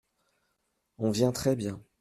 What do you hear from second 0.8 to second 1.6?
On vient très